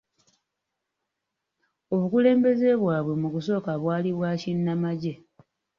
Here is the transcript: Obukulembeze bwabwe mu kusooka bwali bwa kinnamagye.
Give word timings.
Obukulembeze 1.93 2.69
bwabwe 2.81 3.13
mu 3.21 3.27
kusooka 3.33 3.71
bwali 3.81 4.09
bwa 4.17 4.31
kinnamagye. 4.41 5.13